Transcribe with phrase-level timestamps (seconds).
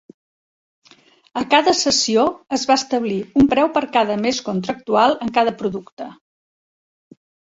[1.41, 2.23] A cada sessió,
[2.57, 6.09] es va establir un preu per cada mes contractual en cada producte.